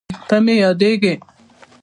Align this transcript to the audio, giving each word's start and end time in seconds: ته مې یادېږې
ته 0.27 0.37
مې 0.45 0.55
یادېږې 0.63 1.13